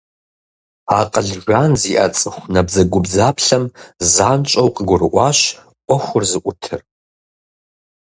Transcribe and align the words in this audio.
Акъыл 0.99 1.29
жан 1.45 1.71
зиӀэ 1.81 2.07
цӀыху 2.17 2.47
набдзэгубдзаплъэм 2.53 3.63
занщӀэу 4.13 4.69
къыгурыӀуащ 4.75 5.39
Ӏуэхур 5.85 6.23
зыӀутыр. 6.31 6.81